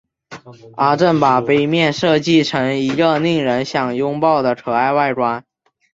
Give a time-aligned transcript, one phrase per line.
[0.77, 5.45] 阿正把杯面设计成一个令人想拥抱的可爱外观。